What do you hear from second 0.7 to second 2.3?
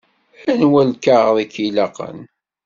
lkaɣeḍ i k-ilaqen?